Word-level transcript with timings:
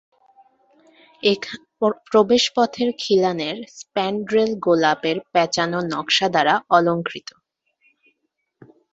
প্রবেশপথের 2.05 2.89
খিলানের 2.99 3.57
স্প্যানড্রেল 3.79 4.51
গোলাপের 4.59 5.17
প্যাঁচানো 5.31 5.79
নকশা 5.91 6.27
দ্বারা 6.29 6.53
অলঙ্কৃত। 6.69 7.29